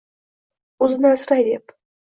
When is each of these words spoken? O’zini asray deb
O’zini 0.87 1.09
asray 1.13 1.45
deb 1.51 1.79